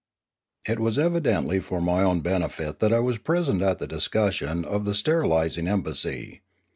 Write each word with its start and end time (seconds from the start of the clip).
It 0.65 0.79
was 0.79 0.97
evidently 0.97 1.59
for 1.59 1.79
my 1.79 2.01
own 2.01 2.21
benefit 2.21 2.79
that 2.79 2.91
I 2.91 2.97
was 2.97 3.19
pre 3.19 3.43
sent 3.45 3.61
at 3.61 3.77
the 3.77 3.85
discussion 3.85 4.65
of 4.65 4.83
the 4.83 4.95
sterilising 4.95 5.67
embassy. 5.67 6.41